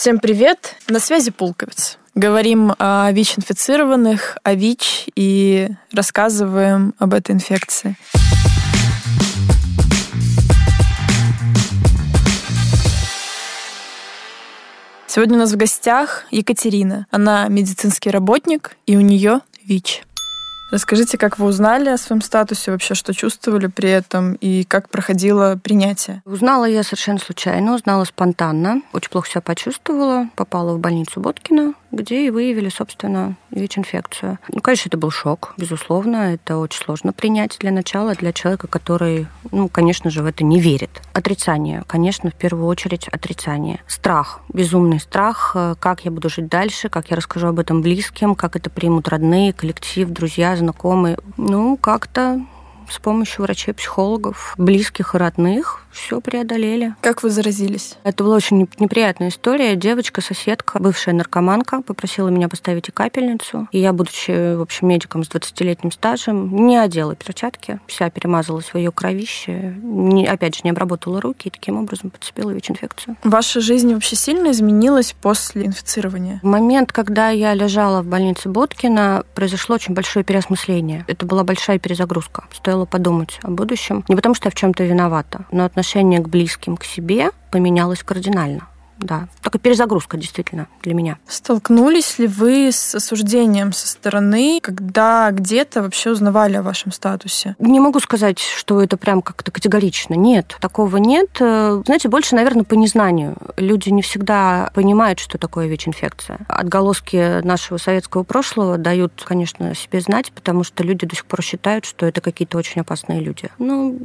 Всем 0.00 0.18
привет! 0.18 0.76
На 0.88 0.98
связи 0.98 1.30
Пулковец. 1.30 1.98
Говорим 2.14 2.72
о 2.78 3.12
ВИЧ-инфицированных, 3.12 4.38
о 4.42 4.54
ВИЧ 4.54 5.08
и 5.14 5.68
рассказываем 5.92 6.94
об 6.98 7.12
этой 7.12 7.32
инфекции. 7.32 7.98
Сегодня 15.06 15.36
у 15.36 15.40
нас 15.40 15.52
в 15.52 15.58
гостях 15.58 16.24
Екатерина. 16.30 17.06
Она 17.10 17.48
медицинский 17.48 18.08
работник, 18.08 18.78
и 18.86 18.96
у 18.96 19.02
нее 19.02 19.42
ВИЧ. 19.64 20.04
Расскажите, 20.70 21.18
как 21.18 21.40
вы 21.40 21.46
узнали 21.46 21.88
о 21.88 21.98
своем 21.98 22.22
статусе, 22.22 22.70
вообще 22.70 22.94
что 22.94 23.12
чувствовали 23.12 23.66
при 23.66 23.90
этом 23.90 24.34
и 24.34 24.62
как 24.62 24.88
проходило 24.88 25.58
принятие? 25.60 26.22
Узнала 26.24 26.64
я 26.64 26.84
совершенно 26.84 27.18
случайно, 27.18 27.74
узнала 27.74 28.04
спонтанно. 28.04 28.82
Очень 28.92 29.10
плохо 29.10 29.28
себя 29.28 29.40
почувствовала, 29.40 30.28
попала 30.36 30.74
в 30.74 30.78
больницу 30.78 31.20
Боткина, 31.20 31.74
где 31.90 32.26
и 32.26 32.30
выявили, 32.30 32.68
собственно, 32.68 33.36
ВИЧ-инфекцию. 33.50 34.38
Ну, 34.48 34.60
конечно, 34.60 34.88
это 34.88 34.96
был 34.96 35.10
шок, 35.10 35.54
безусловно. 35.56 36.34
Это 36.34 36.56
очень 36.58 36.84
сложно 36.84 37.12
принять 37.12 37.56
для 37.58 37.72
начала 37.72 38.14
для 38.14 38.32
человека, 38.32 38.68
который, 38.68 39.26
ну, 39.50 39.68
конечно 39.68 40.08
же, 40.08 40.22
в 40.22 40.26
это 40.26 40.44
не 40.44 40.60
верит. 40.60 41.02
Отрицание, 41.14 41.82
конечно, 41.88 42.30
в 42.30 42.34
первую 42.34 42.66
очередь 42.66 43.08
отрицание. 43.08 43.80
Страх, 43.88 44.40
безумный 44.52 45.00
страх, 45.00 45.52
э, 45.56 45.74
как 45.80 46.04
я 46.04 46.12
буду 46.12 46.28
жить 46.28 46.46
дальше, 46.46 46.88
как 46.88 47.10
я 47.10 47.16
расскажу 47.16 47.48
об 47.48 47.58
этом 47.58 47.82
близким, 47.82 48.36
как 48.36 48.54
это 48.54 48.70
примут 48.70 49.08
родные, 49.08 49.52
коллектив, 49.52 50.08
друзья, 50.08 50.59
знакомые. 50.60 51.18
Ну, 51.36 51.76
как-то 51.76 52.40
с 52.88 52.98
помощью 52.98 53.42
врачей-психологов, 53.42 54.54
близких 54.58 55.14
и 55.14 55.18
родных, 55.18 55.84
все 55.92 56.20
преодолели. 56.20 56.94
Как 57.00 57.22
вы 57.22 57.30
заразились? 57.30 57.96
Это 58.04 58.24
была 58.24 58.36
очень 58.36 58.68
неприятная 58.78 59.28
история. 59.28 59.76
Девочка, 59.76 60.20
соседка, 60.20 60.78
бывшая 60.78 61.12
наркоманка, 61.12 61.82
попросила 61.82 62.28
меня 62.28 62.48
поставить 62.48 62.88
и 62.88 62.92
капельницу. 62.92 63.68
И 63.72 63.78
я, 63.78 63.92
будучи, 63.92 64.54
в 64.54 64.62
общем, 64.62 64.88
медиком 64.88 65.24
с 65.24 65.28
20-летним 65.28 65.92
стажем, 65.92 66.66
не 66.66 66.76
одела 66.76 67.14
перчатки, 67.14 67.80
вся 67.86 68.10
перемазала 68.10 68.60
свое 68.60 68.90
кровище, 68.92 69.74
не, 69.82 70.26
опять 70.26 70.56
же, 70.56 70.60
не 70.64 70.70
обработала 70.70 71.20
руки 71.20 71.48
и 71.48 71.50
таким 71.50 71.76
образом 71.76 72.10
подцепила 72.10 72.50
ВИЧ-инфекцию. 72.50 73.16
Ваша 73.24 73.60
жизнь 73.60 73.92
вообще 73.92 74.16
сильно 74.16 74.50
изменилась 74.50 75.14
после 75.20 75.66
инфицирования? 75.66 76.40
В 76.42 76.46
момент, 76.46 76.92
когда 76.92 77.30
я 77.30 77.54
лежала 77.54 78.02
в 78.02 78.06
больнице 78.06 78.48
Боткина, 78.48 79.24
произошло 79.34 79.74
очень 79.74 79.94
большое 79.94 80.24
переосмысление. 80.24 81.04
Это 81.08 81.26
была 81.26 81.44
большая 81.44 81.78
перезагрузка. 81.78 82.44
Стоило 82.52 82.84
подумать 82.84 83.38
о 83.42 83.50
будущем. 83.50 84.04
Не 84.08 84.16
потому, 84.16 84.34
что 84.34 84.46
я 84.46 84.50
в 84.50 84.54
чем-то 84.54 84.84
виновата, 84.84 85.46
но 85.50 85.64
отношение 85.64 85.79
к 86.20 86.28
близким, 86.28 86.76
к 86.76 86.84
себе 86.84 87.30
поменялось 87.50 88.02
кардинально 88.02 88.66
да. 89.00 89.28
Такая 89.42 89.60
перезагрузка 89.60 90.16
действительно 90.16 90.68
для 90.82 90.94
меня. 90.94 91.18
Столкнулись 91.26 92.18
ли 92.18 92.26
вы 92.26 92.68
с 92.70 92.94
осуждением 92.94 93.72
со 93.72 93.88
стороны, 93.88 94.60
когда 94.62 95.30
где-то 95.30 95.82
вообще 95.82 96.10
узнавали 96.10 96.56
о 96.56 96.62
вашем 96.62 96.92
статусе? 96.92 97.56
Не 97.58 97.80
могу 97.80 98.00
сказать, 98.00 98.38
что 98.38 98.82
это 98.82 98.96
прям 98.96 99.22
как-то 99.22 99.50
категорично. 99.50 100.14
Нет, 100.14 100.56
такого 100.60 100.98
нет. 100.98 101.30
Э, 101.40 101.82
знаете, 101.84 102.08
больше, 102.08 102.34
наверное, 102.34 102.64
по 102.64 102.74
незнанию. 102.74 103.36
Люди 103.56 103.88
не 103.88 104.02
всегда 104.02 104.70
понимают, 104.74 105.18
что 105.18 105.38
такое 105.38 105.66
ВИЧ-инфекция. 105.66 106.38
Отголоски 106.48 107.42
нашего 107.42 107.78
советского 107.78 108.22
прошлого 108.22 108.78
дают, 108.78 109.24
конечно, 109.24 109.74
себе 109.74 110.00
знать, 110.00 110.32
потому 110.32 110.64
что 110.64 110.84
люди 110.84 111.06
до 111.06 111.16
сих 111.16 111.24
пор 111.24 111.42
считают, 111.42 111.84
что 111.84 112.06
это 112.06 112.20
какие-то 112.20 112.58
очень 112.58 112.82
опасные 112.82 113.20
люди. 113.20 113.48
Ну, 113.58 113.96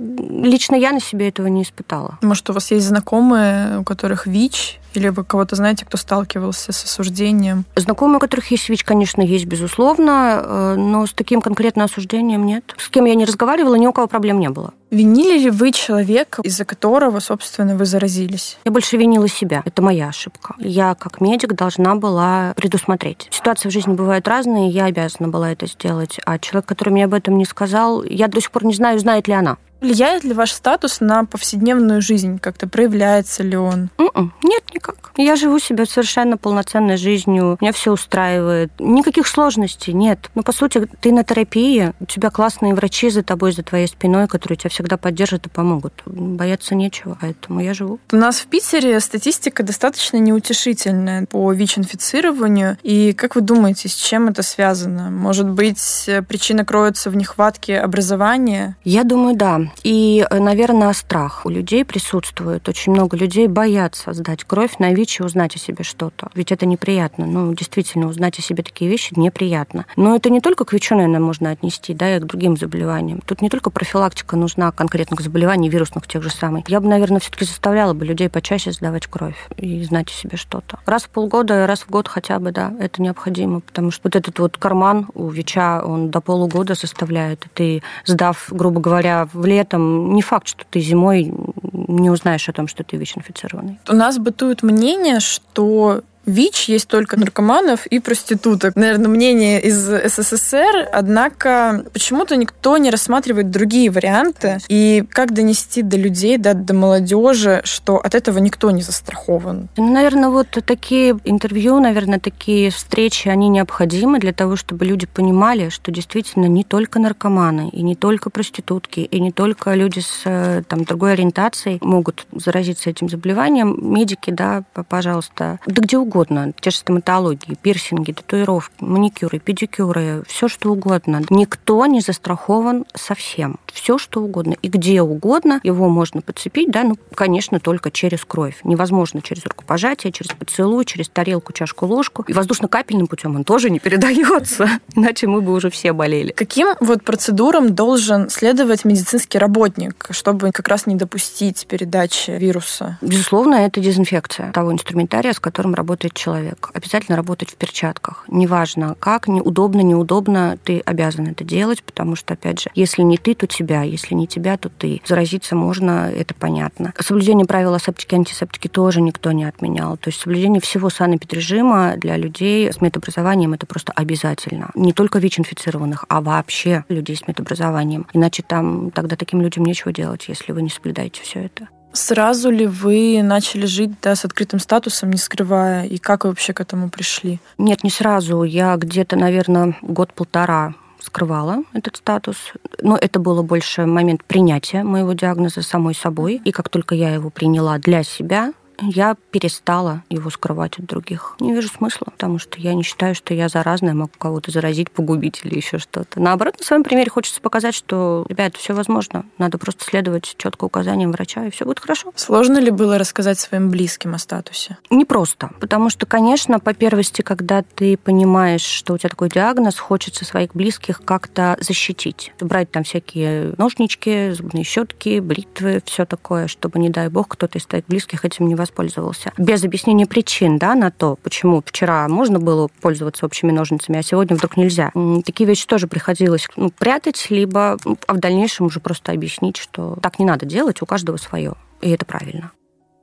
лично 0.41 0.75
я 0.75 0.91
на 0.91 0.99
себе 0.99 1.27
этого 1.27 1.47
не 1.47 1.63
испытала. 1.63 2.17
Может, 2.21 2.49
у 2.49 2.53
вас 2.53 2.71
есть 2.71 2.87
знакомые, 2.87 3.79
у 3.79 3.83
которых 3.83 4.27
ВИЧ, 4.27 4.79
или 4.95 5.09
вы 5.09 5.23
кого-то 5.23 5.55
знаете, 5.55 5.85
кто 5.85 5.97
сталкивался 5.97 6.71
с 6.71 6.83
осуждением? 6.83 7.65
Знакомые, 7.75 8.17
у 8.17 8.19
которых 8.19 8.51
есть 8.51 8.69
ВИЧ, 8.69 8.83
конечно, 8.83 9.21
есть, 9.21 9.45
безусловно, 9.45 10.41
э, 10.43 10.75
но 10.77 11.05
с 11.05 11.13
таким 11.13 11.41
конкретным 11.41 11.85
осуждением 11.85 12.45
нет. 12.45 12.75
С 12.77 12.89
кем 12.89 13.05
я 13.05 13.15
не 13.15 13.25
разговаривала, 13.25 13.75
ни 13.75 13.87
у 13.87 13.93
кого 13.93 14.07
проблем 14.07 14.39
не 14.39 14.49
было. 14.49 14.73
Винили 14.91 15.37
ли 15.39 15.49
вы 15.49 15.71
человека, 15.71 16.41
из-за 16.43 16.63
которого, 16.63 17.19
собственно, 17.19 17.75
вы 17.75 17.85
заразились? 17.85 18.57
Я 18.63 18.71
больше 18.71 18.97
винила 18.97 19.27
себя. 19.27 19.61
Это 19.65 19.81
моя 19.81 20.09
ошибка. 20.09 20.55
Я, 20.59 20.95
как 20.95 21.21
медик, 21.21 21.53
должна 21.53 21.95
была 21.95 22.53
предусмотреть. 22.55 23.27
Ситуации 23.31 23.69
в 23.69 23.71
жизни 23.71 23.93
бывают 23.93 24.27
разные, 24.27 24.69
я 24.69 24.85
обязана 24.85 25.27
была 25.27 25.51
это 25.51 25.67
сделать. 25.67 26.19
А 26.25 26.39
человек, 26.39 26.67
который 26.67 26.89
мне 26.89 27.05
об 27.05 27.13
этом 27.13 27.37
не 27.37 27.45
сказал, 27.45 28.03
я 28.03 28.27
до 28.27 28.39
сих 28.39 28.51
пор 28.51 28.65
не 28.65 28.73
знаю, 28.73 28.99
знает 28.99 29.27
ли 29.27 29.33
она. 29.33 29.57
Влияет 29.85 30.23
ли 30.23 30.33
ваш 30.33 30.51
статус 30.51 30.99
на 30.99 31.25
повседневную 31.25 32.01
жизнь? 32.01 32.39
Как-то 32.39 32.67
проявляется 32.67 33.43
ли 33.43 33.55
он? 33.55 33.89
Mm-mm. 33.99 34.31
Нет, 34.41 34.63
никак. 34.73 35.11
Я 35.15 35.35
живу 35.35 35.59
себе 35.59 35.85
совершенно 35.85 36.37
полноценной 36.37 36.97
жизнью. 36.97 37.59
Меня 37.61 37.71
все 37.71 37.91
устраивает. 37.91 38.71
Никаких 38.79 39.27
сложностей 39.27 39.93
нет. 39.93 40.31
Ну, 40.33 40.41
по 40.41 40.51
сути, 40.51 40.87
ты 41.01 41.11
на 41.11 41.23
терапии. 41.23 41.93
У 41.99 42.05
тебя 42.05 42.31
классные 42.31 42.73
врачи 42.73 43.11
за 43.11 43.21
тобой, 43.21 43.51
за 43.51 43.61
твоей 43.61 43.87
спиной, 43.87 44.27
которые 44.27 44.57
тебя 44.57 44.71
всегда 44.71 44.97
поддержат 44.97 45.45
и 45.45 45.49
помогут. 45.49 46.01
Бояться 46.07 46.73
нечего, 46.73 47.15
поэтому 47.21 47.59
я 47.59 47.75
живу. 47.75 47.99
У 48.11 48.15
нас 48.15 48.39
в 48.39 48.47
Питере 48.47 48.99
статистика 48.99 49.61
достаточно 49.61 50.17
неутешительная 50.17 51.27
по 51.27 51.53
ВИЧ-инфицированию. 51.53 52.79
И 52.81 53.13
как 53.13 53.35
вы 53.35 53.41
думаете, 53.41 53.87
с 53.87 53.93
чем 53.93 54.29
это 54.29 54.41
связано? 54.41 55.11
Может 55.11 55.47
быть, 55.47 56.09
причина 56.27 56.65
кроется 56.65 57.11
в 57.11 57.15
нехватке 57.15 57.79
образования? 57.79 58.75
Я 58.83 59.03
думаю, 59.03 59.35
да. 59.35 59.61
И, 59.83 60.25
э, 60.29 60.39
наверное, 60.39 60.93
страх 60.93 61.45
у 61.45 61.49
людей 61.49 61.85
присутствует. 61.85 62.67
Очень 62.67 62.93
много 62.93 63.17
людей 63.17 63.47
боятся 63.47 64.13
сдать 64.13 64.43
кровь 64.43 64.77
на 64.79 64.93
ВИЧ 64.93 65.19
и 65.19 65.23
узнать 65.23 65.55
о 65.55 65.59
себе 65.59 65.83
что-то. 65.83 66.29
Ведь 66.35 66.51
это 66.51 66.65
неприятно. 66.65 67.25
Ну, 67.25 67.53
действительно, 67.53 68.07
узнать 68.07 68.39
о 68.39 68.41
себе 68.41 68.63
такие 68.63 68.89
вещи 68.89 69.13
неприятно. 69.15 69.85
Но 69.95 70.15
это 70.15 70.29
не 70.29 70.41
только 70.41 70.65
к 70.65 70.73
ВИЧу, 70.73 70.95
наверное, 70.95 71.19
можно 71.19 71.51
отнести, 71.51 71.93
да, 71.93 72.15
и 72.15 72.19
к 72.19 72.25
другим 72.25 72.57
заболеваниям. 72.57 73.21
Тут 73.25 73.41
не 73.41 73.49
только 73.49 73.69
профилактика 73.69 74.35
нужна 74.35 74.71
конкретных 74.71 75.21
заболеваний, 75.21 75.69
вирусных 75.69 76.07
тех 76.07 76.23
же 76.23 76.29
самых. 76.29 76.67
Я 76.69 76.79
бы, 76.79 76.87
наверное, 76.87 77.19
все-таки 77.19 77.45
заставляла 77.45 77.93
бы 77.93 78.05
людей 78.05 78.29
почаще 78.29 78.71
сдавать 78.71 79.07
кровь 79.07 79.37
и 79.57 79.83
знать 79.83 80.09
о 80.09 80.13
себе 80.13 80.37
что-то. 80.37 80.79
Раз 80.85 81.03
в 81.03 81.09
полгода, 81.09 81.67
раз 81.67 81.81
в 81.81 81.89
год 81.89 82.07
хотя 82.07 82.39
бы, 82.39 82.51
да, 82.51 82.73
это 82.79 83.01
необходимо, 83.01 83.59
потому 83.59 83.91
что 83.91 84.01
вот 84.05 84.15
этот 84.15 84.39
вот 84.39 84.57
карман 84.57 85.07
у 85.13 85.27
ВИЧа, 85.29 85.83
он 85.85 86.09
до 86.09 86.21
полугода 86.21 86.75
составляет. 86.75 87.45
И 87.45 87.49
ты, 87.53 87.83
сдав, 88.05 88.47
грубо 88.49 88.79
говоря, 88.79 89.27
в 89.33 89.45
летом, 89.65 90.13
не 90.13 90.21
факт, 90.21 90.47
что 90.47 90.63
ты 90.69 90.79
зимой 90.79 91.33
не 91.73 92.09
узнаешь 92.09 92.47
о 92.49 92.53
том, 92.53 92.67
что 92.67 92.83
ты 92.83 92.97
ВИЧ-инфицированный. 92.97 93.79
У 93.89 93.95
нас 93.95 94.17
бытует 94.17 94.63
мнение, 94.63 95.19
что 95.19 96.01
ВИЧ 96.25 96.69
есть 96.69 96.87
только 96.87 97.17
наркоманов 97.17 97.85
и 97.87 97.99
проституток. 97.99 98.75
Наверное, 98.75 99.07
мнение 99.07 99.61
из 99.61 99.77
СССР, 99.77 100.89
однако 100.91 101.85
почему-то 101.93 102.35
никто 102.35 102.77
не 102.77 102.89
рассматривает 102.89 103.51
другие 103.51 103.89
варианты. 103.89 104.57
И 104.67 105.03
как 105.09 105.33
донести 105.33 105.81
до 105.81 105.97
людей, 105.97 106.37
да, 106.37 106.53
до 106.53 106.73
молодежи, 106.73 107.61
что 107.63 107.97
от 107.97 108.15
этого 108.15 108.39
никто 108.39 108.71
не 108.71 108.81
застрахован? 108.81 109.69
Наверное, 109.77 110.29
вот 110.29 110.47
такие 110.65 111.17
интервью, 111.23 111.79
наверное, 111.79 112.19
такие 112.19 112.71
встречи, 112.71 113.27
они 113.27 113.49
необходимы 113.49 114.19
для 114.19 114.33
того, 114.33 114.55
чтобы 114.55 114.85
люди 114.85 115.05
понимали, 115.05 115.69
что 115.69 115.91
действительно 115.91 116.45
не 116.45 116.63
только 116.63 116.99
наркоманы, 116.99 117.69
и 117.69 117.81
не 117.81 117.95
только 117.95 118.29
проститутки, 118.29 118.99
и 118.99 119.19
не 119.19 119.31
только 119.31 119.73
люди 119.73 119.99
с 119.99 120.21
э, 120.25 120.63
там, 120.67 120.83
другой 120.83 121.13
ориентацией 121.13 121.77
могут 121.81 122.25
заразиться 122.31 122.89
этим 122.89 123.09
заболеванием. 123.09 123.77
Медики, 123.81 124.31
да, 124.31 124.63
пожалуйста, 124.89 125.59
да 125.65 125.81
где 125.81 125.97
угодно 125.97 126.14
угодно. 126.15 126.53
Те 126.59 126.69
же 126.69 126.77
стоматологии, 126.77 127.57
пирсинги, 127.61 128.13
татуировки, 128.13 128.73
маникюры, 128.79 129.39
педикюры, 129.39 130.23
все 130.27 130.47
что 130.47 130.71
угодно. 130.71 131.21
Никто 131.29 131.85
не 131.85 131.99
застрахован 131.99 132.85
совсем. 132.93 133.57
Все 133.73 133.97
что 133.97 134.21
угодно. 134.21 134.55
И 134.61 134.69
где 134.69 135.01
угодно 135.01 135.59
его 135.63 135.89
можно 135.89 136.21
подцепить, 136.21 136.71
да, 136.71 136.83
ну, 136.83 136.97
конечно, 137.13 137.59
только 137.59 137.91
через 137.91 138.23
кровь. 138.23 138.59
Невозможно 138.63 139.21
через 139.21 139.45
рукопожатие, 139.45 140.13
через 140.13 140.31
поцелуй, 140.31 140.85
через 140.85 141.09
тарелку, 141.09 141.51
чашку, 141.51 141.85
ложку. 141.85 142.23
И 142.27 142.33
воздушно-капельным 142.33 143.07
путем 143.07 143.35
он 143.35 143.43
тоже 143.43 143.69
не 143.69 143.79
передается, 143.79 144.69
иначе 144.95 145.27
мы 145.27 145.41
бы 145.41 145.51
уже 145.51 145.69
все 145.69 145.91
болели. 145.91 146.31
Каким 146.31 146.69
вот 146.79 147.03
процедурам 147.03 147.75
должен 147.75 148.29
следовать 148.29 148.85
медицинский 148.85 149.37
работник, 149.37 150.07
чтобы 150.11 150.51
как 150.51 150.67
раз 150.69 150.85
не 150.87 150.95
допустить 150.95 151.65
передачи 151.67 152.31
вируса? 152.31 152.97
Безусловно, 153.01 153.55
это 153.55 153.81
дезинфекция 153.81 154.51
того 154.53 154.71
инструментария, 154.71 155.33
с 155.33 155.39
которым 155.39 155.73
работает 155.75 156.04
работает 156.05 156.13
человек. 156.13 156.69
Обязательно 156.73 157.15
работать 157.15 157.49
в 157.49 157.55
перчатках. 157.55 158.25
Неважно, 158.27 158.95
как, 158.99 159.27
неудобно, 159.27 159.81
неудобно, 159.81 160.57
ты 160.63 160.79
обязан 160.79 161.27
это 161.27 161.43
делать, 161.43 161.83
потому 161.83 162.15
что, 162.15 162.33
опять 162.33 162.61
же, 162.61 162.69
если 162.75 163.01
не 163.01 163.17
ты, 163.17 163.33
то 163.33 163.47
тебя, 163.47 163.83
если 163.83 164.15
не 164.15 164.27
тебя, 164.27 164.57
то 164.57 164.69
ты. 164.69 165.01
Заразиться 165.05 165.55
можно, 165.55 166.11
это 166.11 166.33
понятно. 166.33 166.93
Соблюдение 166.99 167.45
правил 167.45 167.73
асептики, 167.73 168.15
антисептики 168.15 168.67
тоже 168.67 169.01
никто 169.01 169.31
не 169.31 169.45
отменял. 169.45 169.97
То 169.97 170.09
есть 170.09 170.21
соблюдение 170.21 170.61
всего 170.61 170.89
санэпидрежима 170.89 171.95
для 171.97 172.17
людей 172.17 172.71
с 172.71 172.81
медобразованием 172.81 173.53
это 173.53 173.65
просто 173.65 173.91
обязательно. 173.95 174.69
Не 174.75 174.93
только 174.93 175.19
ВИЧ-инфицированных, 175.19 176.05
а 176.09 176.21
вообще 176.21 176.85
людей 176.89 177.15
с 177.15 177.27
медобразованием. 177.27 178.05
Иначе 178.13 178.43
там 178.43 178.91
тогда 178.91 179.15
таким 179.15 179.41
людям 179.41 179.65
нечего 179.65 179.91
делать, 179.91 180.27
если 180.27 180.51
вы 180.51 180.61
не 180.61 180.69
соблюдаете 180.69 181.21
все 181.21 181.45
это. 181.45 181.67
Сразу 181.95 182.49
ли 182.49 182.67
вы 182.67 183.21
начали 183.23 183.65
жить 183.65 183.91
да, 184.01 184.15
с 184.15 184.25
открытым 184.25 184.59
статусом, 184.59 185.11
не 185.11 185.17
скрывая? 185.17 185.85
И 185.85 185.97
как 185.97 186.25
вы 186.25 186.31
вообще 186.31 186.51
к 186.51 186.59
этому 186.59 186.89
пришли? 186.89 187.39
Нет, 187.57 187.85
не 187.85 187.89
сразу. 187.89 188.43
Я 188.43 188.75
где-то, 188.75 189.15
наверное, 189.15 189.77
год-полтора 189.81 190.73
скрывала 190.99 191.63
этот 191.73 191.95
статус. 191.95 192.35
Но 192.81 192.97
это 192.97 193.19
было 193.19 193.43
больше 193.43 193.85
момент 193.85 194.25
принятия 194.25 194.83
моего 194.83 195.13
диагноза 195.13 195.61
самой 195.61 195.95
собой. 195.95 196.41
И 196.43 196.51
как 196.51 196.67
только 196.67 196.95
я 196.95 197.13
его 197.13 197.29
приняла 197.29 197.77
для 197.77 198.03
себя, 198.03 198.51
я 198.81 199.15
перестала 199.31 200.03
его 200.09 200.29
скрывать 200.29 200.79
от 200.79 200.85
других. 200.85 201.35
Не 201.39 201.53
вижу 201.53 201.69
смысла, 201.69 202.07
потому 202.11 202.39
что 202.39 202.59
я 202.59 202.73
не 202.73 202.83
считаю, 202.83 203.15
что 203.15 203.33
я 203.33 203.49
заразная, 203.49 203.93
могу 203.93 204.11
кого-то 204.17 204.51
заразить, 204.51 204.91
погубить 204.91 205.41
или 205.43 205.55
еще 205.55 205.77
что-то. 205.77 206.19
Наоборот, 206.19 206.55
на 206.59 206.65
своем 206.65 206.83
примере 206.83 207.09
хочется 207.09 207.41
показать, 207.41 207.75
что, 207.75 208.25
ребята, 208.29 208.57
все 208.57 208.73
возможно. 208.73 209.25
Надо 209.37 209.57
просто 209.57 209.85
следовать 209.85 210.35
четко 210.37 210.65
указаниям 210.65 211.11
врача, 211.11 211.45
и 211.45 211.51
все 211.51 211.65
будет 211.65 211.79
хорошо. 211.79 212.11
Сложно 212.15 212.57
ли 212.57 212.71
было 212.71 212.97
рассказать 212.97 213.39
своим 213.39 213.69
близким 213.69 214.15
о 214.15 214.17
статусе? 214.17 214.77
Не 214.89 215.05
просто. 215.05 215.51
Потому 215.59 215.89
что, 215.89 216.05
конечно, 216.05 216.59
по 216.59 216.73
первости, 216.73 217.21
когда 217.21 217.61
ты 217.61 217.97
понимаешь, 217.97 218.61
что 218.61 218.93
у 218.93 218.97
тебя 218.97 219.09
такой 219.09 219.29
диагноз, 219.29 219.77
хочется 219.77 220.25
своих 220.25 220.53
близких 220.53 221.01
как-то 221.03 221.57
защитить. 221.59 222.33
Брать 222.39 222.71
там 222.71 222.83
всякие 222.83 223.53
ножнички, 223.57 224.31
зубные 224.31 224.63
щетки, 224.63 225.19
бритвы, 225.19 225.81
все 225.85 226.05
такое, 226.05 226.47
чтобы, 226.47 226.79
не 226.79 226.89
дай 226.89 227.09
бог, 227.09 227.27
кто-то 227.29 227.57
из 227.57 227.65
твоих 227.65 227.85
близких 227.87 228.25
этим 228.25 228.47
не 228.47 228.55
воспользовался. 228.65 229.31
Без 229.37 229.63
объяснения 229.63 230.05
причин 230.05 230.57
да, 230.57 230.75
на 230.75 230.91
то, 230.91 231.17
почему 231.21 231.61
вчера 231.65 232.07
можно 232.07 232.39
было 232.39 232.69
пользоваться 232.81 233.25
общими 233.25 233.51
ножницами, 233.51 233.99
а 233.99 234.03
сегодня 234.03 234.35
вдруг 234.35 234.57
нельзя. 234.57 234.91
Такие 235.25 235.47
вещи 235.47 235.67
тоже 235.67 235.87
приходилось 235.87 236.47
ну, 236.55 236.71
прятать, 236.71 237.27
либо 237.29 237.77
а 238.07 238.13
в 238.13 238.17
дальнейшем 238.17 238.65
уже 238.65 238.79
просто 238.79 239.11
объяснить, 239.11 239.57
что 239.57 239.97
так 240.01 240.19
не 240.19 240.25
надо 240.25 240.45
делать, 240.45 240.81
у 240.81 240.85
каждого 240.85 241.17
свое. 241.17 241.53
И 241.81 241.89
это 241.89 242.05
правильно. 242.05 242.51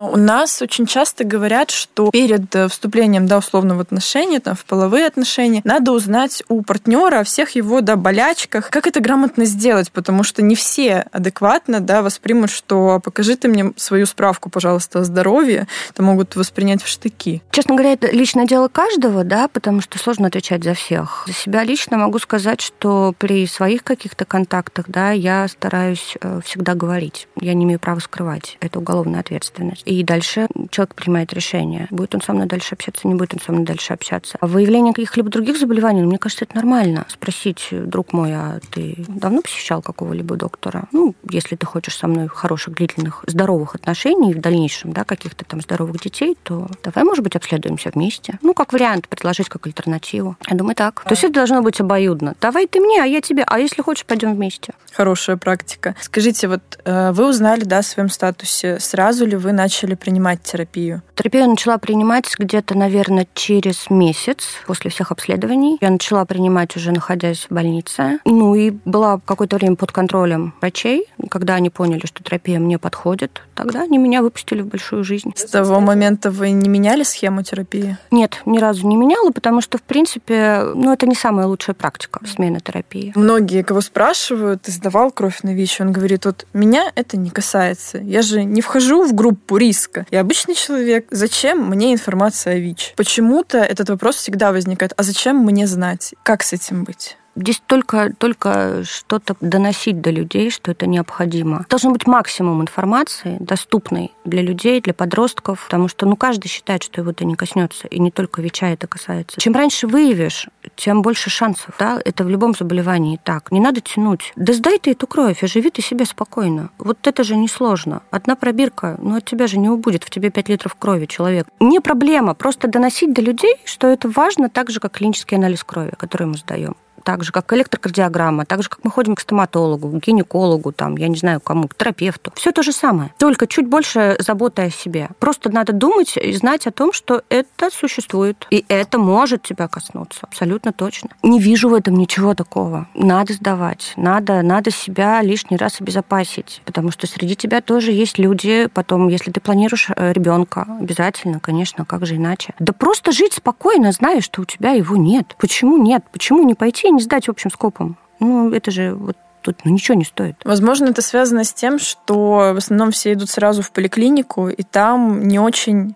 У 0.03 0.17
нас 0.17 0.61
очень 0.61 0.87
часто 0.87 1.23
говорят, 1.23 1.71
что 1.71 2.11
перед 2.11 2.53
э, 2.57 2.67
вступлением, 2.67 3.29
да, 3.29 3.39
условно, 3.39 3.77
в 3.77 3.81
отношения, 3.81 4.41
там, 4.41 4.57
в 4.57 4.65
половые 4.65 5.07
отношения, 5.07 5.61
надо 5.63 5.93
узнать 5.93 6.43
у 6.49 6.63
партнера 6.63 7.21
о 7.21 7.25
всех 7.25 7.51
его, 7.51 7.83
да, 7.83 7.95
болячках. 7.95 8.69
Как 8.71 8.89
это 8.89 8.99
грамотно 8.99 9.45
сделать? 9.45 9.93
Потому 9.93 10.25
что 10.25 10.43
не 10.43 10.57
все 10.57 11.07
адекватно, 11.13 11.79
да, 11.79 12.03
воспримут, 12.03 12.51
что 12.51 12.99
покажи 12.99 13.37
ты 13.37 13.47
мне 13.47 13.73
свою 13.77 14.07
справку, 14.07 14.51
пожалуйста, 14.51 14.99
о 14.99 15.05
здоровье. 15.05 15.69
Это 15.91 16.03
могут 16.03 16.35
воспринять 16.35 16.83
в 16.83 16.89
штыки. 16.89 17.41
Честно 17.53 17.77
говоря, 17.77 17.93
это 17.93 18.11
личное 18.11 18.47
дело 18.47 18.67
каждого, 18.67 19.23
да, 19.23 19.47
потому 19.47 19.83
что 19.83 20.01
сложно 20.01 20.27
отвечать 20.27 20.65
за 20.65 20.75
всех. 20.75 21.23
За 21.29 21.33
себя 21.33 21.63
лично 21.63 21.97
могу 21.97 22.19
сказать, 22.19 22.61
что 22.61 23.15
при 23.19 23.47
своих 23.47 23.85
каких-то 23.85 24.25
контактах, 24.25 24.87
да, 24.89 25.13
я 25.13 25.47
стараюсь 25.47 26.17
э, 26.21 26.41
всегда 26.45 26.75
говорить. 26.75 27.29
Я 27.41 27.55
не 27.55 27.65
имею 27.67 27.79
права 27.79 28.01
скрывать. 28.01 28.57
Это 28.59 28.81
уголовная 28.81 29.21
ответственность. 29.21 29.85
И 29.93 30.03
дальше 30.03 30.49
человек 30.71 30.95
принимает 30.95 31.35
решение, 31.35 31.87
будет 31.91 32.15
он 32.15 32.23
со 32.23 32.33
мной 32.33 32.47
дальше 32.47 32.75
общаться, 32.75 33.07
не 33.07 33.15
будет 33.15 33.35
он 33.35 33.41
со 33.41 33.53
мной 33.53 33.67
дальше 33.67 33.93
общаться. 33.93 34.39
А 34.41 34.47
выявление 34.47 34.95
каких-либо 34.95 35.29
других 35.29 35.59
заболеваний, 35.59 36.01
ну, 36.01 36.09
мне 36.09 36.17
кажется, 36.17 36.47
это 36.47 36.57
нормально. 36.57 37.05
Спросить, 37.09 37.69
друг 37.71 38.15
мой, 38.15 38.33
а 38.35 38.61
ты 38.71 39.05
давно 39.07 39.43
посещал 39.43 39.83
какого-либо 39.83 40.37
доктора? 40.37 40.89
Ну, 40.93 41.15
если 41.29 41.57
ты 41.57 41.67
хочешь 41.67 41.95
со 41.95 42.09
мной 42.09 42.29
хороших, 42.29 42.75
длительных, 42.75 43.23
здоровых 43.27 43.75
отношений 43.75 44.33
в 44.33 44.41
дальнейшем, 44.41 44.95
да, 44.95 45.05
каких-то 45.05 45.45
там 45.45 45.61
здоровых 45.61 46.01
детей, 46.01 46.39
то 46.43 46.69
давай, 46.83 47.05
может 47.05 47.23
быть, 47.23 47.37
обследуемся 47.37 47.91
вместе. 47.95 48.39
Ну, 48.41 48.55
как 48.55 48.73
вариант, 48.73 49.09
предложить 49.09 49.51
как 49.51 49.67
альтернативу. 49.67 50.39
Я 50.49 50.57
думаю, 50.57 50.75
так. 50.75 51.05
То 51.05 51.11
есть 51.11 51.25
это 51.25 51.35
должно 51.35 51.61
быть 51.61 51.81
обоюдно. 51.81 52.35
Давай 52.41 52.67
ты 52.67 52.81
мне, 52.81 53.03
а 53.03 53.05
я 53.05 53.21
тебе. 53.21 53.45
А 53.47 53.59
если 53.59 53.83
хочешь, 53.83 54.07
пойдем 54.07 54.35
вместе. 54.35 54.73
Хорошая 54.95 55.37
практика. 55.37 55.95
Скажите, 56.01 56.49
вот 56.49 56.63
э, 56.85 57.13
вы 57.13 57.29
узнали, 57.29 57.65
да, 57.65 57.79
о 57.79 57.83
своем 57.83 58.09
статусе. 58.09 58.81
Сразу 58.81 59.27
ли 59.27 59.37
вы 59.37 59.53
начали 59.53 59.82
начали 59.83 59.95
принимать 59.95 60.43
терапию? 60.43 61.03
Терапию 61.15 61.45
я 61.45 61.49
начала 61.49 61.79
принимать 61.79 62.33
где-то, 62.39 62.77
наверное, 62.77 63.27
через 63.35 63.91
месяц 63.91 64.45
после 64.67 64.91
всех 64.91 65.11
обследований. 65.11 65.79
Я 65.81 65.91
начала 65.91 66.25
принимать 66.25 66.77
уже 66.77 66.93
находясь 66.93 67.47
в 67.49 67.55
больнице. 67.55 68.19
Ну 68.25 68.55
и 68.55 68.71
была 68.85 69.21
какое-то 69.25 69.57
время 69.57 69.77
под 69.77 69.93
контролем 69.93 70.55
врачей. 70.61 71.07
Когда 71.31 71.55
они 71.55 71.71
поняли, 71.71 72.07
что 72.07 72.23
терапия 72.23 72.59
мне 72.59 72.79
подходит, 72.79 73.43
тогда 73.55 73.83
они 73.83 73.99
меня 73.99 74.23
выпустили 74.23 74.63
в 74.63 74.67
большую 74.67 75.05
жизнь. 75.05 75.33
С 75.37 75.45
того 75.45 75.81
момента 75.81 76.31
вы 76.31 76.51
не 76.51 76.69
меняли 76.69 77.03
схему 77.03 77.43
терапии? 77.43 77.97
Нет, 78.11 78.41
ни 78.47 78.59
разу 78.59 78.87
не 78.87 78.97
меняла, 78.97 79.31
потому 79.31 79.61
что, 79.61 79.79
в 79.79 79.83
принципе, 79.83 80.63
ну, 80.75 80.93
это 80.93 81.07
не 81.07 81.15
самая 81.15 81.47
лучшая 81.47 81.75
практика 81.75 82.21
смены 82.27 82.61
терапии. 82.61 83.13
Многие, 83.15 83.63
кого 83.63 83.81
спрашивают, 83.81 84.63
ты 84.63 84.73
сдавал 84.73 85.11
кровь 85.11 85.43
на 85.43 85.55
ВИЧ, 85.55 85.81
он 85.81 85.93
говорит, 85.93 86.25
вот 86.25 86.47
меня 86.53 86.91
это 86.95 87.17
не 87.17 87.31
касается. 87.31 87.99
Я 87.99 88.23
же 88.23 88.45
не 88.45 88.61
вхожу 88.61 89.05
в 89.05 89.15
группу 89.15 89.57
риска 89.57 89.72
риска. 89.73 90.07
Я 90.11 90.21
обычный 90.21 90.55
человек. 90.55 91.07
Зачем 91.11 91.65
мне 91.69 91.93
информация 91.93 92.55
о 92.55 92.59
ВИЧ? 92.59 92.95
Почему-то 92.97 93.59
этот 93.59 93.89
вопрос 93.89 94.17
всегда 94.17 94.53
возникает. 94.53 94.93
А 94.97 95.03
зачем 95.03 95.39
мне 95.39 95.67
знать? 95.67 96.15
Как 96.23 96.43
с 96.43 96.53
этим 96.53 96.85
быть? 96.85 97.17
Здесь 97.35 97.63
только, 97.67 98.13
только 98.13 98.85
что-то 98.85 99.37
доносить 99.41 100.03
до 100.03 100.11
людей, 100.11 100.51
что 100.51 100.71
это 100.71 100.87
необходимо. 100.87 101.65
Должен 101.71 101.95
быть 101.95 102.07
максимум 102.07 102.61
информации, 102.61 103.39
доступной 103.41 104.13
для 104.27 104.43
людей, 104.43 104.83
для 104.83 104.93
подростков, 104.93 105.65
потому 105.65 105.89
что 105.89 106.05
ну, 106.05 106.17
каждый 106.17 106.49
считает, 106.49 106.83
что 106.83 107.01
его 107.01 107.13
это 107.13 107.25
не 107.25 107.35
коснется, 107.35 107.89
и 107.89 107.99
не 108.01 108.11
только 108.11 108.43
ВИЧа 108.43 108.67
это 108.67 108.87
касается. 108.87 109.41
Чем 109.41 109.55
раньше 109.55 109.87
выявишь, 109.87 110.49
тем 110.77 111.03
больше 111.03 111.31
шансов. 111.31 111.75
Да? 111.79 112.01
Это 112.05 112.25
в 112.25 112.29
любом 112.29 112.55
заболевании 112.55 113.21
так. 113.23 113.51
Не 113.53 113.61
надо 113.61 113.81
тянуть. 113.81 114.33
Да 114.37 114.53
сдай 114.53 114.79
ты 114.79 114.93
эту 114.93 115.07
кровь 115.07 115.43
и 115.43 115.47
живи 115.47 115.71
ты 115.71 115.83
себе 115.83 116.05
спокойно. 116.05 116.71
Вот 116.79 117.07
это 117.07 117.25
же 117.25 117.37
несложно. 117.37 118.03
Одна 118.11 118.37
пробирка, 118.37 118.97
ну 119.01 119.17
от 119.17 119.25
тебя 119.25 119.47
же 119.47 119.59
не 119.59 119.69
убудет, 119.69 120.05
в 120.05 120.11
тебе 120.11 120.31
5 120.31 120.49
литров 120.49 120.75
крови 120.75 121.07
человек. 121.07 121.47
Не 121.61 121.81
проблема, 121.81 122.35
просто 122.35 122.69
доносить 122.69 123.13
до 123.13 123.23
людей, 123.23 123.57
что 123.65 123.87
это 123.89 124.09
важно 124.09 124.49
так 124.49 124.71
же, 124.71 124.81
как 124.81 124.93
клинический 124.93 125.37
анализ 125.37 125.65
крови, 125.65 125.93
который 125.97 126.27
мы 126.27 126.37
сдаем 126.37 126.77
так 127.03 127.25
же, 127.25 127.33
как 127.33 127.53
электрокардиограмма, 127.53 128.45
так 128.47 128.63
же, 128.63 128.69
как 128.69 128.85
мы 128.85 128.91
ходим 128.91 129.15
к 129.15 129.21
стоматологу, 129.21 129.89
к 129.89 130.03
гинекологу, 130.05 130.73
там, 130.73 130.97
я 130.97 131.09
не 131.09 131.17
знаю 131.17 131.41
кому, 131.41 131.69
к 131.69 131.75
терапевту. 131.75 132.33
Все 132.35 132.53
то 132.53 132.63
же 132.63 132.73
самое, 132.73 133.13
только 133.19 133.47
чуть 133.47 133.67
больше 133.67 134.17
заботы 134.19 134.63
о 134.63 134.71
себе. 134.71 135.09
Просто 135.19 135.51
надо 135.51 135.73
думать 135.73 136.17
и 136.17 136.33
знать 136.33 136.67
о 136.67 136.71
том, 136.71 136.93
что 136.93 137.23
это 137.29 137.71
существует, 137.71 138.47
и 138.51 138.65
это 138.69 138.99
может 138.99 139.43
тебя 139.43 139.69
коснуться, 139.69 140.21
абсолютно 140.23 140.73
точно. 140.73 141.11
Не 141.23 141.41
вижу 141.41 141.69
в 141.69 141.75
этом 141.75 141.95
ничего 141.95 142.35
такого. 142.35 142.89
Надо 142.95 143.33
сдавать, 143.33 143.93
надо, 143.97 144.43
надо 144.43 144.71
себя 144.71 145.23
лишний 145.23 145.57
раз 145.57 145.81
обезопасить, 145.81 146.63
потому 146.65 146.91
что 146.91 147.07
среди 147.07 147.37
тебя 147.37 147.61
тоже 147.61 147.93
есть 147.93 148.19
люди, 148.19 148.69
потом, 148.73 149.09
если 149.09 149.31
ты 149.31 149.41
планируешь 149.41 149.89
э, 149.95 150.13
ребенка, 150.13 150.67
обязательно, 150.81 151.41
конечно, 151.41 151.85
как 151.85 152.07
же 152.07 152.17
иначе. 152.17 152.55
Да 152.59 152.73
просто 152.73 153.13
жить 153.13 153.35
спокойно, 153.35 153.93
зная, 153.93 154.21
что 154.21 154.43
у 154.43 154.45
тебя 154.45 154.71
его 154.71 154.97
нет. 154.97 155.35
Почему 155.39 155.79
нет? 155.79 156.05
Почему 156.13 156.43
не 156.45 156.55
пойти 156.55 156.92
не 156.95 157.03
сдать 157.03 157.29
общим 157.29 157.51
скопом. 157.51 157.97
Ну, 158.21 158.53
это 158.53 158.71
же 158.71 158.95
вот 158.95 159.17
тут 159.43 159.59
ну, 159.65 159.73
ничего 159.73 159.97
не 159.97 160.05
стоит. 160.05 160.37
Возможно, 160.45 160.87
это 160.87 161.03
связано 161.03 161.45
с 161.45 161.53
тем, 161.53 161.79
что 161.79 162.53
в 162.55 162.57
основном 162.57 162.93
все 162.93 163.13
идут 163.13 163.31
сразу 163.31 163.63
в 163.63 163.73
поликлинику, 163.73 164.49
и 164.49 164.63
там 164.63 165.27
не 165.27 165.39
очень 165.39 165.95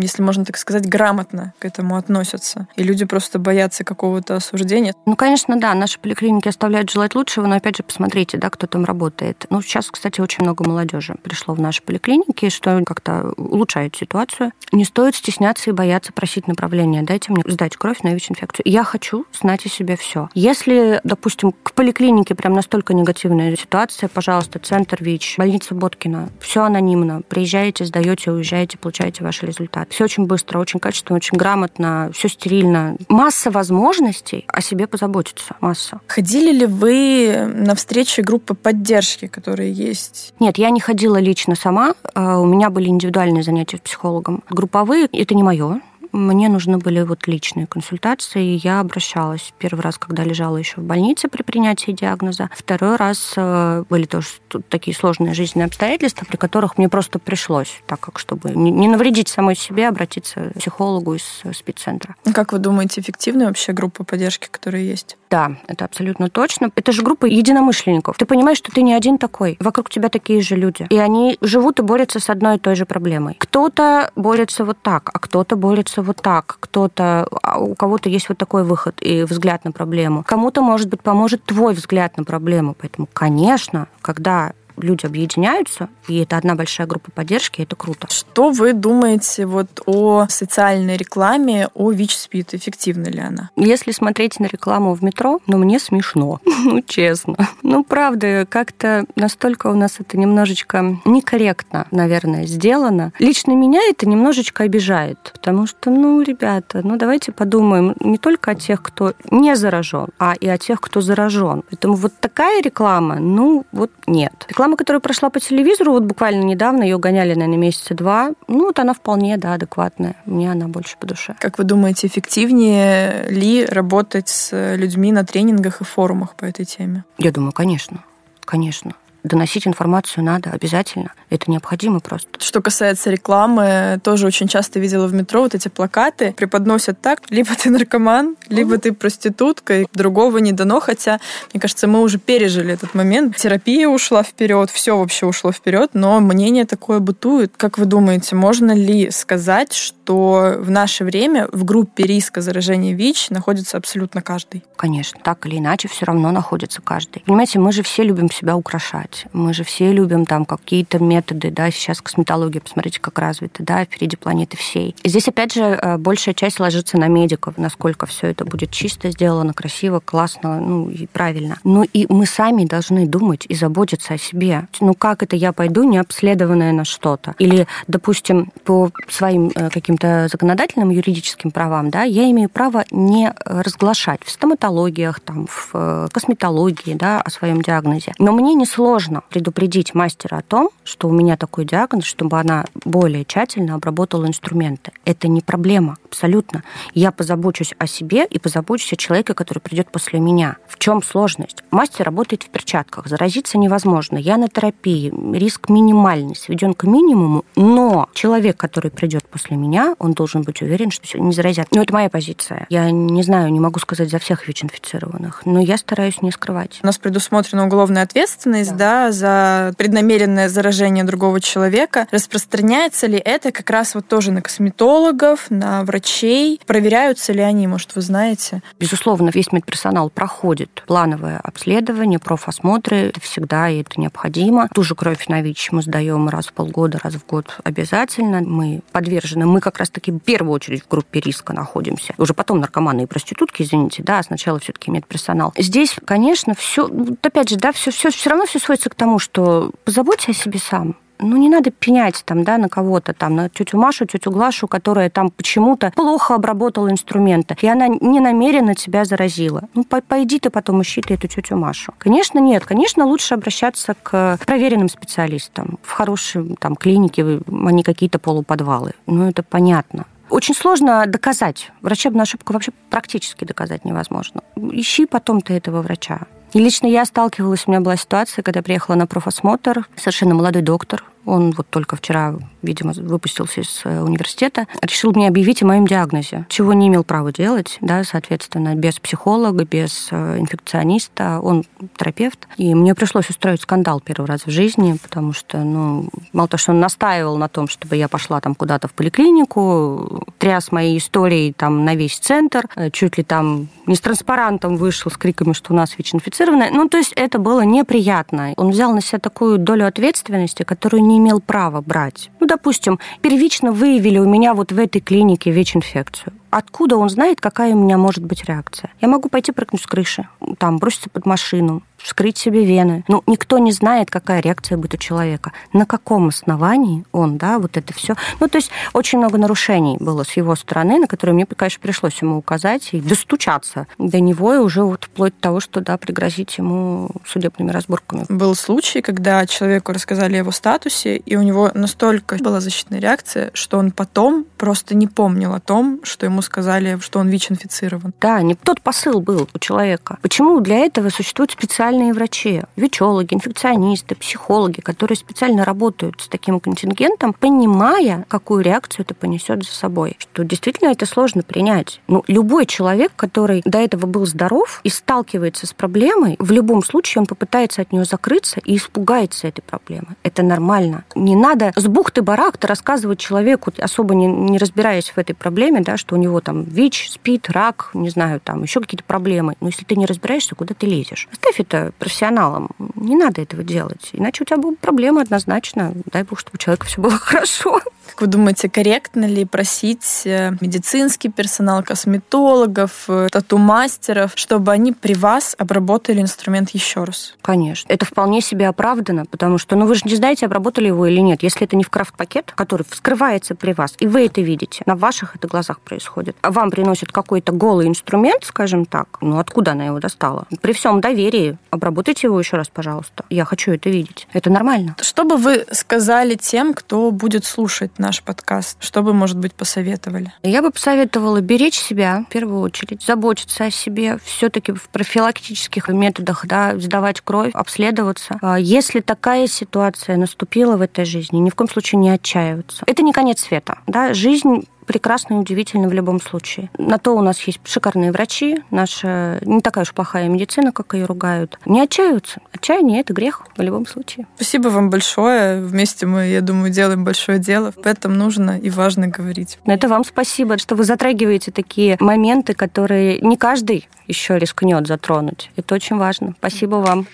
если 0.00 0.22
можно 0.22 0.44
так 0.44 0.56
сказать, 0.56 0.88
грамотно 0.88 1.52
к 1.58 1.64
этому 1.64 1.96
относятся. 1.96 2.68
И 2.76 2.82
люди 2.82 3.04
просто 3.04 3.38
боятся 3.38 3.84
какого-то 3.84 4.36
осуждения. 4.36 4.94
Ну, 5.06 5.16
конечно, 5.16 5.58
да, 5.58 5.74
наши 5.74 5.98
поликлиники 5.98 6.48
оставляют 6.48 6.90
желать 6.90 7.14
лучшего, 7.14 7.46
но 7.46 7.56
опять 7.56 7.76
же 7.76 7.82
посмотрите, 7.82 8.38
да, 8.38 8.50
кто 8.50 8.66
там 8.66 8.84
работает. 8.84 9.46
Ну, 9.50 9.60
сейчас, 9.62 9.90
кстати, 9.90 10.20
очень 10.20 10.44
много 10.44 10.64
молодежи 10.64 11.16
пришло 11.22 11.54
в 11.54 11.60
наши 11.60 11.82
поликлиники, 11.82 12.48
что 12.48 12.82
как-то 12.84 13.32
улучшает 13.36 13.96
ситуацию. 13.96 14.52
Не 14.72 14.84
стоит 14.84 15.16
стесняться 15.16 15.70
и 15.70 15.72
бояться 15.72 16.12
просить 16.12 16.46
направления. 16.46 17.02
Дайте 17.02 17.32
мне 17.32 17.42
сдать 17.46 17.76
кровь 17.76 18.02
на 18.02 18.14
ВИЧ-инфекцию. 18.14 18.64
Я 18.66 18.84
хочу 18.84 19.26
знать 19.32 19.66
о 19.66 19.68
себе 19.68 19.96
все. 19.96 20.28
Если, 20.34 21.00
допустим, 21.04 21.52
к 21.52 21.72
поликлинике 21.72 22.34
прям 22.34 22.52
настолько 22.52 22.94
негативная 22.94 23.56
ситуация, 23.56 24.08
пожалуйста, 24.08 24.58
центр 24.58 25.02
ВИЧ, 25.02 25.38
больница 25.38 25.74
Боткина, 25.74 26.28
все 26.40 26.62
анонимно. 26.62 27.22
Приезжаете, 27.28 27.84
сдаете, 27.84 28.30
уезжаете, 28.30 28.78
получаете 28.78 29.24
ваши 29.24 29.46
результаты 29.46 29.63
результат. 29.64 29.92
Все 29.92 30.04
очень 30.04 30.26
быстро, 30.26 30.58
очень 30.58 30.80
качественно, 30.80 31.16
очень 31.16 31.36
грамотно, 31.38 32.10
все 32.12 32.28
стерильно. 32.28 32.96
Масса 33.08 33.50
возможностей 33.50 34.44
о 34.48 34.60
себе 34.60 34.86
позаботиться. 34.86 35.56
Масса. 35.60 36.00
Ходили 36.06 36.52
ли 36.52 36.66
вы 36.66 37.46
на 37.46 37.74
встречи 37.74 38.20
группы 38.20 38.54
поддержки, 38.54 39.26
которые 39.26 39.72
есть? 39.72 40.34
Нет, 40.40 40.58
я 40.58 40.70
не 40.70 40.80
ходила 40.80 41.16
лично 41.16 41.54
сама. 41.54 41.94
А, 42.14 42.38
у 42.40 42.46
меня 42.46 42.70
были 42.70 42.88
индивидуальные 42.88 43.42
занятия 43.42 43.78
с 43.78 43.80
психологом. 43.80 44.42
Групповые— 44.50 45.08
это 45.12 45.34
не 45.34 45.42
мое 45.42 45.80
мне 46.14 46.48
нужны 46.48 46.78
были 46.78 47.02
вот 47.02 47.26
личные 47.26 47.66
консультации, 47.66 48.54
и 48.54 48.56
я 48.56 48.80
обращалась 48.80 49.52
первый 49.58 49.80
раз, 49.80 49.98
когда 49.98 50.24
лежала 50.24 50.56
еще 50.56 50.80
в 50.80 50.84
больнице 50.84 51.28
при 51.28 51.42
принятии 51.42 51.90
диагноза, 51.90 52.50
второй 52.54 52.96
раз 52.96 53.34
э, 53.36 53.84
были 53.90 54.04
тоже 54.04 54.28
такие 54.68 54.96
сложные 54.96 55.34
жизненные 55.34 55.66
обстоятельства, 55.66 56.24
при 56.24 56.36
которых 56.36 56.78
мне 56.78 56.88
просто 56.88 57.18
пришлось, 57.18 57.82
так 57.86 58.00
как 58.00 58.18
чтобы 58.18 58.50
не 58.50 58.88
навредить 58.88 59.28
самой 59.28 59.56
себе, 59.56 59.88
обратиться 59.88 60.52
к 60.54 60.58
психологу 60.58 61.14
из 61.14 61.42
спеццентра. 61.52 62.14
Как 62.32 62.52
вы 62.52 62.58
думаете, 62.58 63.00
эффективная 63.00 63.48
вообще 63.48 63.72
группа 63.72 64.04
поддержки, 64.04 64.48
которая 64.50 64.82
есть? 64.82 65.16
Да, 65.34 65.56
это 65.66 65.84
абсолютно 65.84 66.30
точно. 66.30 66.70
Это 66.76 66.92
же 66.92 67.02
группа 67.02 67.26
единомышленников. 67.26 68.16
Ты 68.16 68.24
понимаешь, 68.24 68.58
что 68.58 68.70
ты 68.70 68.82
не 68.82 68.94
один 68.94 69.18
такой. 69.18 69.56
Вокруг 69.58 69.90
тебя 69.90 70.08
такие 70.08 70.40
же 70.42 70.54
люди. 70.54 70.86
И 70.90 70.96
они 70.96 71.38
живут 71.40 71.80
и 71.80 71.82
борются 71.82 72.20
с 72.20 72.30
одной 72.30 72.54
и 72.54 72.58
той 72.60 72.76
же 72.76 72.86
проблемой. 72.86 73.34
Кто-то 73.40 74.12
борется 74.14 74.64
вот 74.64 74.78
так, 74.80 75.10
а 75.12 75.18
кто-то 75.18 75.56
борется 75.56 76.03
вот 76.04 76.18
так. 76.22 76.56
Кто-то, 76.60 77.26
а 77.42 77.58
у 77.58 77.74
кого-то 77.74 78.08
есть 78.08 78.28
вот 78.28 78.38
такой 78.38 78.64
выход 78.64 78.96
и 79.00 79.24
взгляд 79.24 79.64
на 79.64 79.72
проблему. 79.72 80.24
Кому-то, 80.26 80.62
может 80.62 80.88
быть, 80.88 81.00
поможет 81.00 81.44
твой 81.44 81.74
взгляд 81.74 82.16
на 82.16 82.24
проблему. 82.24 82.76
Поэтому, 82.78 83.08
конечно, 83.12 83.88
когда 84.00 84.52
люди 84.76 85.06
объединяются, 85.06 85.88
и 86.08 86.18
это 86.18 86.36
одна 86.36 86.54
большая 86.54 86.86
группа 86.86 87.10
поддержки, 87.10 87.62
это 87.62 87.76
круто. 87.76 88.08
Что 88.10 88.50
вы 88.50 88.72
думаете 88.72 89.46
вот 89.46 89.82
о 89.86 90.26
социальной 90.28 90.96
рекламе, 90.96 91.68
о 91.74 91.90
ВИЧ-СПИД? 91.90 92.54
Эффективна 92.54 93.08
ли 93.08 93.20
она? 93.20 93.50
Если 93.56 93.92
смотреть 93.92 94.40
на 94.40 94.46
рекламу 94.46 94.94
в 94.94 95.02
метро, 95.02 95.40
ну, 95.46 95.58
мне 95.58 95.78
смешно, 95.78 96.40
ну, 96.64 96.80
честно. 96.82 97.36
Ну, 97.62 97.84
правда, 97.84 98.46
как-то 98.48 99.04
настолько 99.16 99.68
у 99.68 99.74
нас 99.74 99.96
это 100.00 100.18
немножечко 100.18 100.98
некорректно, 101.04 101.86
наверное, 101.90 102.46
сделано. 102.46 103.12
Лично 103.18 103.52
меня 103.52 103.80
это 103.88 104.08
немножечко 104.08 104.64
обижает, 104.64 105.18
потому 105.34 105.66
что, 105.66 105.90
ну, 105.90 106.20
ребята, 106.22 106.80
ну, 106.84 106.96
давайте 106.96 107.32
подумаем 107.32 107.94
не 108.00 108.18
только 108.18 108.52
о 108.52 108.54
тех, 108.54 108.82
кто 108.82 109.14
не 109.30 109.56
заражен, 109.56 110.08
а 110.18 110.34
и 110.38 110.48
о 110.48 110.58
тех, 110.58 110.80
кто 110.80 111.00
заражен. 111.00 111.62
Поэтому 111.70 111.94
вот 111.94 112.12
такая 112.20 112.62
реклама, 112.62 113.16
ну, 113.16 113.64
вот 113.72 113.90
нет. 114.06 114.46
Реклама 114.48 114.63
Реклама, 114.64 114.78
которая 114.78 115.00
прошла 115.00 115.28
по 115.28 115.40
телевизору, 115.40 115.92
вот 115.92 116.04
буквально 116.04 116.42
недавно, 116.42 116.84
ее 116.84 116.98
гоняли, 116.98 117.34
наверное, 117.34 117.58
месяца 117.58 117.92
два, 117.92 118.30
ну, 118.48 118.64
вот 118.64 118.78
она 118.78 118.94
вполне, 118.94 119.36
да, 119.36 119.52
адекватная. 119.52 120.16
Мне 120.24 120.50
она 120.50 120.68
больше 120.68 120.96
по 120.98 121.06
душе. 121.06 121.36
Как 121.38 121.58
вы 121.58 121.64
думаете, 121.64 122.06
эффективнее 122.06 123.26
ли 123.28 123.66
работать 123.66 124.30
с 124.30 124.74
людьми 124.76 125.12
на 125.12 125.22
тренингах 125.22 125.82
и 125.82 125.84
форумах 125.84 126.34
по 126.34 126.46
этой 126.46 126.64
теме? 126.64 127.04
Я 127.18 127.30
думаю, 127.30 127.52
конечно. 127.52 128.02
Конечно 128.46 128.94
доносить 129.24 129.66
информацию 129.66 130.22
надо 130.22 130.50
обязательно. 130.50 131.12
Это 131.30 131.50
необходимо 131.50 131.98
просто. 132.00 132.28
Что 132.38 132.60
касается 132.60 133.10
рекламы, 133.10 133.98
тоже 134.04 134.26
очень 134.26 134.46
часто 134.46 134.78
видела 134.78 135.06
в 135.06 135.14
метро 135.14 135.40
вот 135.40 135.54
эти 135.54 135.68
плакаты 135.68 136.32
преподносят 136.36 137.00
так, 137.00 137.22
либо 137.30 137.54
ты 137.56 137.70
наркоман, 137.70 138.36
либо 138.48 138.78
ты 138.78 138.92
проститутка, 138.92 139.80
и 139.80 139.86
другого 139.94 140.38
не 140.38 140.52
дано, 140.52 140.80
хотя, 140.80 141.18
мне 141.52 141.60
кажется, 141.60 141.88
мы 141.88 142.02
уже 142.02 142.18
пережили 142.18 142.74
этот 142.74 142.94
момент. 142.94 143.36
Терапия 143.36 143.88
ушла 143.88 144.22
вперед, 144.22 144.70
все 144.70 144.96
вообще 144.96 145.26
ушло 145.26 145.50
вперед, 145.52 145.90
но 145.94 146.20
мнение 146.20 146.66
такое 146.66 146.98
бытует. 146.98 147.54
Как 147.56 147.78
вы 147.78 147.86
думаете, 147.86 148.36
можно 148.36 148.72
ли 148.72 149.10
сказать, 149.10 149.72
что 149.72 150.03
в 150.12 150.70
наше 150.70 151.04
время 151.04 151.48
в 151.52 151.64
группе 151.64 152.04
риска 152.04 152.40
заражения 152.40 152.94
ВИЧ 152.94 153.30
находится 153.30 153.76
абсолютно 153.76 154.22
каждый? 154.22 154.62
Конечно, 154.76 155.20
так 155.22 155.46
или 155.46 155.58
иначе 155.58 155.88
все 155.88 156.06
равно 156.06 156.30
находится 156.30 156.82
каждый. 156.82 157.22
Понимаете, 157.26 157.58
мы 157.58 157.72
же 157.72 157.82
все 157.82 158.02
любим 158.02 158.30
себя 158.30 158.56
украшать. 158.56 159.26
Мы 159.32 159.54
же 159.54 159.64
все 159.64 159.92
любим 159.92 160.26
там 160.26 160.44
какие-то 160.44 160.98
методы, 160.98 161.50
да, 161.50 161.70
сейчас 161.70 162.00
косметология, 162.00 162.60
посмотрите, 162.60 163.00
как 163.00 163.18
развита, 163.18 163.62
да, 163.62 163.84
впереди 163.84 164.16
планеты 164.16 164.56
всей. 164.56 164.94
Здесь, 165.04 165.28
опять 165.28 165.54
же, 165.54 165.62
э, 165.62 165.96
большая 165.96 166.34
часть 166.34 166.60
ложится 166.60 166.98
на 166.98 167.08
медиков, 167.08 167.56
насколько 167.58 168.06
все 168.06 168.28
это 168.28 168.44
будет 168.44 168.70
чисто 168.70 169.10
сделано, 169.10 169.52
красиво, 169.54 170.00
классно, 170.00 170.60
ну 170.60 170.90
и 170.90 171.06
правильно. 171.06 171.58
Ну 171.64 171.84
и 171.84 172.06
мы 172.08 172.26
сами 172.26 172.64
должны 172.64 173.06
думать 173.06 173.46
и 173.48 173.54
заботиться 173.54 174.14
о 174.14 174.18
себе. 174.18 174.68
Ну 174.80 174.94
как 174.94 175.22
это 175.22 175.36
я 175.36 175.52
пойду, 175.52 175.82
не 175.84 175.98
обследованная 175.98 176.72
на 176.72 176.84
что-то? 176.84 177.34
Или, 177.38 177.66
допустим, 177.86 178.52
по 178.64 178.90
своим 179.08 179.50
э, 179.54 179.70
каким-то 179.96 180.28
законодательным 180.28 180.90
юридическим 180.90 181.50
правам, 181.50 181.90
да, 181.90 182.02
я 182.02 182.30
имею 182.30 182.48
право 182.48 182.84
не 182.90 183.32
разглашать 183.44 184.20
в 184.24 184.30
стоматологиях, 184.30 185.20
там, 185.20 185.46
в 185.46 185.70
э, 185.74 186.08
косметологии, 186.12 186.94
да, 186.94 187.20
о 187.20 187.30
своем 187.30 187.62
диагнозе. 187.62 188.12
Но 188.18 188.32
мне 188.32 188.54
не 188.54 188.66
сложно 188.66 188.94
можно 189.04 189.22
предупредить 189.28 189.92
мастера 189.92 190.38
о 190.38 190.42
том, 190.42 190.70
что 190.84 191.08
у 191.08 191.12
меня 191.12 191.36
такой 191.36 191.64
диагноз, 191.64 192.04
чтобы 192.04 192.38
она 192.38 192.64
более 192.84 193.24
тщательно 193.24 193.74
обработала 193.74 194.24
инструменты. 194.26 194.92
Это 195.04 195.26
не 195.26 195.40
проблема, 195.40 195.96
абсолютно. 196.04 196.62
Я 196.94 197.10
позабочусь 197.10 197.74
о 197.78 197.88
себе 197.88 198.24
и 198.24 198.38
позабочусь 198.38 198.92
о 198.92 198.96
человеке, 198.96 199.34
который 199.34 199.58
придет 199.58 199.90
после 199.90 200.20
меня. 200.20 200.56
В 200.68 200.78
чем 200.78 201.02
сложность? 201.02 201.64
Мастер 201.70 202.06
работает 202.06 202.44
в 202.44 202.50
перчатках, 202.50 203.08
заразиться 203.08 203.58
невозможно. 203.58 204.16
Я 204.16 204.36
на 204.36 204.48
терапии, 204.48 205.12
риск 205.36 205.68
минимальный, 205.68 206.36
сведен 206.36 206.72
к 206.72 206.84
минимуму, 206.84 207.44
но 207.56 208.08
человек, 208.14 208.56
который 208.56 208.90
придет 208.92 209.28
после 209.28 209.56
меня, 209.56 209.83
он 209.98 210.12
должен 210.12 210.42
быть 210.42 210.62
уверен, 210.62 210.90
что 210.90 211.06
все 211.06 211.18
не 211.18 211.32
заразят. 211.32 211.68
Ну, 211.72 211.82
это 211.82 211.92
моя 211.92 212.08
позиция. 212.08 212.66
Я 212.70 212.90
не 212.90 213.22
знаю, 213.22 213.52
не 213.52 213.60
могу 213.60 213.80
сказать 213.80 214.10
за 214.10 214.18
всех 214.18 214.48
ВИЧ-инфицированных, 214.48 215.42
но 215.44 215.60
я 215.60 215.76
стараюсь 215.76 216.22
не 216.22 216.30
скрывать. 216.30 216.80
У 216.82 216.86
нас 216.86 216.98
предусмотрена 216.98 217.66
уголовная 217.66 218.02
ответственность, 218.02 218.76
да, 218.76 218.84
да, 218.84 219.12
за 219.12 219.72
преднамеренное 219.76 220.48
заражение 220.48 221.04
другого 221.04 221.40
человека. 221.40 222.06
Распространяется 222.10 223.06
ли 223.06 223.18
это 223.18 223.50
как 223.50 223.70
раз 223.70 223.94
вот 223.94 224.06
тоже 224.06 224.30
на 224.30 224.42
косметологов, 224.42 225.46
на 225.50 225.84
врачей? 225.84 226.60
Проверяются 226.66 227.32
ли 227.32 227.40
они, 227.40 227.66
может, 227.66 227.94
вы 227.96 228.02
знаете? 228.02 228.62
Безусловно, 228.78 229.30
весь 229.32 229.52
медперсонал 229.52 230.10
проходит 230.10 230.84
плановое 230.86 231.38
обследование, 231.38 232.18
профосмотры. 232.18 232.96
Это 233.08 233.20
всегда 233.20 233.68
и 233.68 233.80
это 233.80 234.00
необходимо. 234.00 234.68
Ту 234.74 234.82
же 234.82 234.94
кровь 234.94 235.26
на 235.28 235.40
ВИЧ 235.40 235.72
мы 235.72 235.82
сдаем 235.82 236.28
раз 236.28 236.46
в 236.46 236.52
полгода, 236.52 236.98
раз 237.02 237.14
в 237.14 237.26
год 237.26 237.58
обязательно. 237.64 238.42
Мы 238.42 238.82
подвержены, 238.92 239.46
мы 239.46 239.60
как 239.60 239.73
раз-таки 239.78 240.12
в 240.12 240.18
первую 240.18 240.52
очередь 240.52 240.84
в 240.84 240.88
группе 240.88 241.20
риска 241.20 241.52
находимся. 241.52 242.14
Уже 242.18 242.34
потом 242.34 242.60
наркоманы 242.60 243.02
и 243.02 243.06
проститутки, 243.06 243.62
извините, 243.62 244.02
да, 244.02 244.22
сначала 244.22 244.58
все-таки 244.58 244.90
медперсонал. 244.90 245.52
Здесь, 245.56 245.96
конечно, 246.04 246.54
все, 246.54 246.88
опять 247.22 247.50
же, 247.50 247.56
да, 247.56 247.72
все, 247.72 247.90
все, 247.90 248.10
все 248.10 248.30
равно 248.30 248.46
все 248.46 248.58
сводится 248.58 248.90
к 248.90 248.94
тому, 248.94 249.18
что 249.18 249.70
позаботься 249.84 250.32
о 250.32 250.34
себе 250.34 250.58
сам. 250.58 250.96
Ну, 251.18 251.36
не 251.36 251.48
надо 251.48 251.70
пенять 251.70 252.22
там, 252.24 252.44
да, 252.44 252.58
на 252.58 252.68
кого-то 252.68 253.12
там, 253.14 253.36
на 253.36 253.48
тетю 253.48 253.78
Машу, 253.78 254.04
тетю 254.06 254.30
Глашу, 254.30 254.66
которая 254.66 255.10
там 255.10 255.30
почему-то 255.30 255.92
плохо 255.94 256.34
обработала 256.34 256.90
инструменты, 256.90 257.56
и 257.60 257.66
она 257.66 257.88
не 257.88 258.20
намеренно 258.20 258.74
тебя 258.74 259.04
заразила. 259.04 259.68
Ну, 259.74 259.84
пойди 259.84 260.38
ты 260.38 260.50
потом 260.50 260.82
ищи 260.82 261.00
ты 261.02 261.14
эту 261.14 261.28
тетю 261.28 261.56
Машу. 261.56 261.92
Конечно, 261.98 262.38
нет. 262.38 262.64
Конечно, 262.64 263.06
лучше 263.06 263.34
обращаться 263.34 263.94
к 264.02 264.38
проверенным 264.44 264.88
специалистам. 264.88 265.78
В 265.82 265.92
хорошей 265.92 266.56
там 266.58 266.76
клинике, 266.76 267.40
не 267.46 267.82
какие-то 267.82 268.18
полуподвалы. 268.18 268.92
Ну, 269.06 269.28
это 269.28 269.42
понятно. 269.42 270.06
Очень 270.30 270.54
сложно 270.54 271.04
доказать. 271.06 271.70
Врачебную 271.80 272.22
ошибку 272.22 272.52
вообще 272.52 272.72
практически 272.90 273.44
доказать 273.44 273.84
невозможно. 273.84 274.42
Ищи 274.56 275.06
потом 275.06 275.40
ты 275.40 275.54
этого 275.54 275.82
врача. 275.82 276.22
И 276.54 276.60
лично 276.60 276.86
я 276.86 277.04
сталкивалась, 277.04 277.64
у 277.66 277.70
меня 277.70 277.80
была 277.80 277.96
ситуация, 277.96 278.44
когда 278.44 278.60
я 278.60 278.62
приехала 278.62 278.94
на 278.94 279.08
профосмотр, 279.08 279.88
совершенно 279.96 280.36
молодой 280.36 280.62
доктор, 280.62 281.04
он 281.24 281.52
вот 281.52 281.68
только 281.68 281.96
вчера, 281.96 282.34
видимо, 282.62 282.92
выпустился 282.92 283.60
из 283.60 283.80
э, 283.84 284.00
университета, 284.00 284.66
решил 284.82 285.12
мне 285.12 285.28
объявить 285.28 285.62
о 285.62 285.66
моем 285.66 285.86
диагнозе, 285.86 286.46
чего 286.48 286.72
не 286.72 286.88
имел 286.88 287.04
права 287.04 287.32
делать, 287.32 287.78
да, 287.80 288.04
соответственно, 288.04 288.74
без 288.74 288.98
психолога, 288.98 289.64
без 289.64 290.08
э, 290.10 290.38
инфекциониста, 290.38 291.40
он 291.40 291.64
терапевт. 291.96 292.48
И 292.56 292.74
мне 292.74 292.94
пришлось 292.94 293.30
устроить 293.30 293.62
скандал 293.62 294.00
первый 294.00 294.26
раз 294.26 294.46
в 294.46 294.50
жизни, 294.50 294.98
потому 295.02 295.32
что, 295.32 295.58
ну, 295.58 296.08
мало 296.32 296.48
того, 296.48 296.58
что 296.58 296.72
он 296.72 296.80
настаивал 296.80 297.36
на 297.36 297.48
том, 297.48 297.68
чтобы 297.68 297.96
я 297.96 298.08
пошла 298.08 298.40
там 298.40 298.54
куда-то 298.54 298.88
в 298.88 298.92
поликлинику, 298.92 300.26
тряс 300.38 300.72
моей 300.72 300.98
историей 300.98 301.52
там 301.52 301.84
на 301.84 301.94
весь 301.94 302.18
центр, 302.18 302.68
э, 302.76 302.90
чуть 302.90 303.18
ли 303.18 303.24
там 303.24 303.68
не 303.86 303.94
с 303.94 304.00
транспарантом 304.00 304.76
вышел 304.76 305.10
с 305.10 305.16
криками, 305.16 305.52
что 305.52 305.72
у 305.72 305.76
нас 305.76 305.96
ВИЧ-инфицированная. 305.96 306.70
Ну, 306.70 306.88
то 306.88 306.98
есть 306.98 307.12
это 307.16 307.38
было 307.38 307.62
неприятно. 307.62 308.52
Он 308.56 308.70
взял 308.70 308.94
на 308.94 309.00
себя 309.00 309.18
такую 309.18 309.58
долю 309.58 309.86
ответственности, 309.86 310.62
которую 310.62 311.04
не 311.04 311.13
не 311.14 311.18
имел 311.18 311.40
права 311.40 311.80
брать. 311.80 312.30
Ну, 312.40 312.46
допустим, 312.46 312.98
первично 313.22 313.72
выявили 313.72 314.18
у 314.18 314.28
меня 314.28 314.54
вот 314.54 314.72
в 314.72 314.78
этой 314.78 315.00
клинике 315.00 315.50
ВИЧ-инфекцию. 315.50 316.32
Откуда 316.50 316.96
он 316.96 317.08
знает, 317.08 317.40
какая 317.40 317.74
у 317.74 317.78
меня 317.78 317.98
может 317.98 318.24
быть 318.24 318.44
реакция? 318.44 318.92
Я 319.00 319.08
могу 319.08 319.28
пойти 319.28 319.52
прыгнуть 319.52 319.82
с 319.82 319.86
крыши, 319.86 320.28
там, 320.58 320.78
броситься 320.78 321.10
под 321.10 321.26
машину, 321.26 321.82
вскрыть 322.04 322.38
себе 322.38 322.64
вены. 322.64 323.04
Ну, 323.08 323.22
никто 323.26 323.58
не 323.58 323.72
знает, 323.72 324.10
какая 324.10 324.40
реакция 324.40 324.76
будет 324.76 324.94
у 324.94 324.98
человека. 324.98 325.52
На 325.72 325.86
каком 325.86 326.28
основании 326.28 327.04
он, 327.12 327.38
да, 327.38 327.58
вот 327.58 327.76
это 327.76 327.92
все. 327.94 328.14
Ну, 328.40 328.48
то 328.48 328.58
есть 328.58 328.70
очень 328.92 329.18
много 329.18 329.38
нарушений 329.38 329.96
было 329.98 330.22
с 330.22 330.36
его 330.36 330.54
стороны, 330.54 330.98
на 330.98 331.06
которые 331.06 331.34
мне, 331.34 331.46
конечно, 331.46 331.80
пришлось 331.80 332.20
ему 332.20 332.36
указать 332.36 332.90
и 332.92 333.00
достучаться 333.00 333.86
до 333.98 334.20
него, 334.20 334.54
и 334.54 334.58
уже 334.58 334.84
вот 334.84 335.04
вплоть 335.04 335.34
до 335.36 335.40
того, 335.40 335.60
что, 335.60 335.80
да, 335.80 335.96
пригрозить 335.96 336.58
ему 336.58 337.10
судебными 337.26 337.70
разборками. 337.70 338.26
Был 338.28 338.54
случай, 338.54 339.00
когда 339.00 339.46
человеку 339.46 339.92
рассказали 339.92 340.34
о 340.34 340.38
его 340.38 340.50
статусе, 340.50 341.16
и 341.16 341.36
у 341.36 341.42
него 341.42 341.70
настолько 341.74 342.36
была 342.36 342.60
защитная 342.60 343.00
реакция, 343.00 343.50
что 343.54 343.78
он 343.78 343.92
потом 343.92 344.44
просто 344.58 344.94
не 344.94 345.06
помнил 345.06 345.54
о 345.54 345.60
том, 345.60 346.00
что 346.02 346.26
ему 346.26 346.42
сказали, 346.42 346.98
что 347.00 347.18
он 347.18 347.28
ВИЧ-инфицирован. 347.28 348.12
Да, 348.20 348.42
не 348.42 348.54
тот 348.54 348.82
посыл 348.82 349.20
был 349.20 349.48
у 349.54 349.58
человека. 349.58 350.18
Почему 350.20 350.60
для 350.60 350.80
этого 350.80 351.08
существуют 351.08 351.52
специальные 351.94 352.12
врачи, 352.12 352.62
ВИЧологи, 352.76 353.34
инфекционисты, 353.34 354.16
психологи, 354.16 354.80
которые 354.80 355.16
специально 355.16 355.64
работают 355.64 356.20
с 356.20 356.28
таким 356.28 356.58
контингентом, 356.58 357.32
понимая, 357.32 358.24
какую 358.28 358.64
реакцию 358.64 359.04
это 359.04 359.14
понесет 359.14 359.62
за 359.62 359.70
собой. 359.70 360.16
Что 360.18 360.42
действительно 360.44 360.88
это 360.88 361.06
сложно 361.06 361.42
принять. 361.42 362.00
Ну, 362.08 362.24
любой 362.26 362.66
человек, 362.66 363.12
который 363.14 363.62
до 363.64 363.78
этого 363.78 364.06
был 364.06 364.26
здоров 364.26 364.80
и 364.82 364.88
сталкивается 364.88 365.68
с 365.68 365.72
проблемой, 365.72 366.34
в 366.40 366.50
любом 366.50 366.82
случае 366.82 367.20
он 367.20 367.26
попытается 367.26 367.82
от 367.82 367.92
нее 367.92 368.04
закрыться 368.04 368.60
и 368.64 368.76
испугается 368.76 369.46
этой 369.46 369.62
проблемы. 369.62 370.16
Это 370.24 370.42
нормально. 370.42 371.04
Не 371.14 371.36
надо 371.36 371.72
с 371.76 371.86
бухты-барахты 371.86 372.66
рассказывать 372.66 373.20
человеку, 373.20 373.70
особо 373.78 374.16
не, 374.16 374.26
не 374.26 374.58
разбираясь 374.58 375.10
в 375.10 375.18
этой 375.18 375.34
проблеме, 375.34 375.80
да, 375.80 375.96
что 375.96 376.16
у 376.16 376.18
него 376.18 376.40
там 376.40 376.64
ВИЧ, 376.64 377.10
СПИД, 377.12 377.50
рак, 377.50 377.90
не 377.94 378.10
знаю, 378.10 378.40
там 378.40 378.64
еще 378.64 378.80
какие-то 378.80 379.04
проблемы. 379.04 379.54
Но 379.60 379.68
если 379.68 379.84
ты 379.84 379.94
не 379.94 380.06
разбираешься, 380.06 380.56
куда 380.56 380.74
ты 380.74 380.86
лезешь? 380.86 381.28
Оставь 381.30 381.60
это 381.60 381.83
профессионалам. 381.92 382.70
Не 382.94 383.16
надо 383.16 383.42
этого 383.42 383.62
делать. 383.62 384.10
Иначе 384.12 384.42
у 384.42 384.46
тебя 384.46 384.58
будут 384.58 384.78
проблемы 384.80 385.20
однозначно. 385.20 385.92
Дай 386.06 386.22
бог, 386.22 386.38
чтобы 386.38 386.56
у 386.56 386.58
человека 386.58 386.86
все 386.86 387.00
было 387.00 387.12
хорошо. 387.18 387.80
Как 388.06 388.20
вы 388.20 388.26
думаете, 388.26 388.68
корректно 388.68 389.24
ли 389.24 389.44
просить 389.44 390.22
э, 390.24 390.52
медицинский 390.60 391.28
персонал, 391.28 391.82
косметологов, 391.82 393.04
э, 393.08 393.28
тату-мастеров, 393.30 394.32
чтобы 394.34 394.72
они 394.72 394.92
при 394.92 395.14
вас 395.14 395.54
обработали 395.58 396.20
инструмент 396.20 396.70
еще 396.70 397.04
раз? 397.04 397.34
Конечно. 397.42 397.92
Это 397.92 398.04
вполне 398.04 398.40
себе 398.40 398.68
оправдано, 398.68 399.24
потому 399.26 399.58
что, 399.58 399.76
ну, 399.76 399.86
вы 399.86 399.94
же 399.94 400.02
не 400.04 400.14
знаете, 400.14 400.46
обработали 400.46 400.86
его 400.86 401.06
или 401.06 401.20
нет. 401.20 401.42
Если 401.42 401.62
это 401.62 401.76
не 401.76 401.84
в 401.84 401.90
крафт-пакет, 401.90 402.52
который 402.54 402.84
вскрывается 402.88 403.54
при 403.54 403.72
вас, 403.72 403.94
и 403.98 404.06
вы 404.06 404.26
это 404.26 404.40
видите, 404.40 404.82
на 404.86 404.96
ваших 404.96 405.36
это 405.36 405.48
глазах 405.48 405.80
происходит, 405.80 406.36
а 406.42 406.50
вам 406.50 406.70
приносят 406.70 407.10
какой-то 407.10 407.52
голый 407.52 407.88
инструмент, 407.88 408.44
скажем 408.44 408.86
так, 408.86 409.18
ну, 409.20 409.38
откуда 409.38 409.72
она 409.72 409.86
его 409.86 409.98
достала? 409.98 410.46
При 410.60 410.72
всем 410.72 411.00
доверии 411.00 411.56
обработайте 411.70 412.26
его 412.26 412.38
еще 412.38 412.56
раз, 412.56 412.68
пожалуйста. 412.68 413.24
Я 413.30 413.44
хочу 413.44 413.72
это 413.72 413.90
видеть. 413.90 414.28
Это 414.32 414.50
нормально. 414.50 414.96
Что 415.00 415.24
бы 415.24 415.36
вы 415.36 415.66
сказали 415.72 416.34
тем, 416.34 416.74
кто 416.74 417.10
будет 417.10 417.44
слушать 417.44 417.93
наш 417.98 418.22
подкаст? 418.22 418.76
Что 418.80 419.02
бы, 419.02 419.12
может 419.12 419.38
быть, 419.38 419.54
посоветовали? 419.54 420.32
Я 420.42 420.62
бы 420.62 420.70
посоветовала 420.70 421.40
беречь 421.40 421.78
себя 421.78 422.24
в 422.28 422.32
первую 422.32 422.60
очередь, 422.60 423.02
заботиться 423.02 423.64
о 423.64 423.70
себе, 423.70 424.18
все-таки 424.24 424.72
в 424.72 424.88
профилактических 424.88 425.88
методах, 425.88 426.46
да, 426.46 426.78
сдавать 426.78 427.20
кровь, 427.20 427.52
обследоваться. 427.54 428.38
А 428.42 428.58
если 428.58 429.00
такая 429.00 429.46
ситуация 429.46 430.16
наступила 430.16 430.76
в 430.76 430.80
этой 430.80 431.04
жизни, 431.04 431.38
ни 431.38 431.50
в 431.50 431.54
коем 431.54 431.68
случае 431.68 432.00
не 432.00 432.10
отчаиваться. 432.10 432.84
Это 432.86 433.02
не 433.02 433.12
конец 433.12 433.40
света. 433.40 433.78
Да? 433.86 434.14
Жизнь 434.14 434.66
прекрасно 434.86 435.34
и 435.34 435.36
удивительно 435.38 435.88
в 435.88 435.92
любом 435.92 436.20
случае. 436.20 436.70
На 436.78 436.98
то 436.98 437.12
у 437.12 437.22
нас 437.22 437.40
есть 437.42 437.60
шикарные 437.64 438.12
врачи, 438.12 438.58
наша 438.70 439.38
не 439.42 439.60
такая 439.60 439.82
уж 439.82 439.92
плохая 439.92 440.28
медицина, 440.28 440.72
как 440.72 440.94
ее 440.94 441.06
ругают. 441.06 441.58
Не 441.66 441.80
отчаиваются. 441.80 442.40
Отчаяние– 442.52 443.00
это 443.02 443.12
грех 443.12 443.42
в 443.56 443.62
любом 443.62 443.86
случае. 443.86 444.26
Спасибо 444.36 444.68
вам 444.68 444.90
большое. 444.90 445.62
Вместе 445.62 446.06
мы, 446.06 446.26
я 446.26 446.40
думаю, 446.40 446.70
делаем 446.70 447.04
большое 447.04 447.38
дело. 447.38 447.72
Об 447.76 447.86
этом 447.86 448.16
нужно 448.16 448.58
и 448.58 448.70
важно 448.70 449.08
говорить. 449.08 449.58
Это 449.66 449.88
вам 449.88 450.04
спасибо, 450.04 450.58
что 450.58 450.74
вы 450.74 450.84
затрагиваете 450.84 451.50
такие 451.50 451.96
моменты, 452.00 452.54
которые 452.54 453.20
не 453.20 453.36
каждый 453.36 453.88
еще 454.06 454.38
рискнет 454.38 454.86
затронуть. 454.86 455.50
Это 455.56 455.74
очень 455.74 455.96
важно. 455.96 456.34
Спасибо 456.38 456.76
вам. 456.76 457.06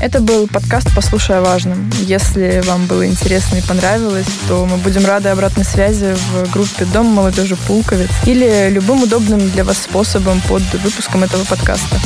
Это 0.00 0.20
был 0.20 0.48
подкаст 0.48 0.88
«Послушай 0.96 1.36
о 1.36 1.42
важном». 1.42 1.90
Если 2.00 2.62
вам 2.64 2.86
было 2.86 3.06
интересно 3.06 3.56
и 3.56 3.60
понравилось, 3.60 4.26
то 4.48 4.64
мы 4.64 4.78
будем 4.78 5.04
рады 5.04 5.28
обратной 5.28 5.64
связи 5.64 6.14
в 6.14 6.50
группе 6.50 6.86
«Дом 6.86 7.04
молодежи 7.04 7.54
Пулковец» 7.66 8.08
или 8.24 8.70
любым 8.70 9.02
удобным 9.02 9.50
для 9.50 9.62
вас 9.62 9.76
способом 9.76 10.40
под 10.48 10.62
выпуском 10.72 11.22
этого 11.22 11.44
подкаста. 11.44 12.00